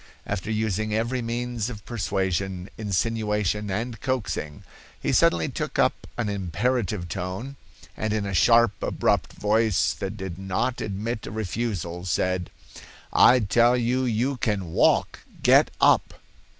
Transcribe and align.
After 0.25 0.49
using 0.49 0.95
every 0.95 1.21
means 1.21 1.69
of 1.69 1.85
persuasion, 1.85 2.71
insinuation 2.75 3.69
and 3.69 4.01
coaxing, 4.01 4.63
he 4.99 5.11
suddenly 5.11 5.47
took 5.47 5.77
up 5.77 6.07
an 6.17 6.27
imperative 6.27 7.07
tone, 7.07 7.55
and 7.95 8.11
in 8.11 8.25
a 8.25 8.33
sharp, 8.33 8.71
abrupt 8.81 9.33
voice 9.33 9.93
that 9.93 10.17
did 10.17 10.39
not 10.39 10.81
admit 10.81 11.27
a 11.27 11.31
refusal, 11.31 12.03
said: 12.05 12.49
'I 13.13 13.41
tell 13.41 13.77
you 13.77 14.03
you 14.05 14.37
can 14.37 14.71
walk; 14.71 15.19
get 15.43 15.69
up. 15.79 16.15